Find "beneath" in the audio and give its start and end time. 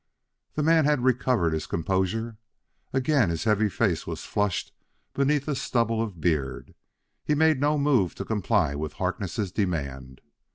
5.13-5.47